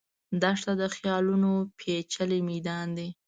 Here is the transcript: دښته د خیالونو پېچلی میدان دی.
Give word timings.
دښته 0.41 0.73
د 0.81 0.83
خیالونو 0.95 1.51
پېچلی 1.79 2.39
میدان 2.49 2.87
دی. 2.97 3.09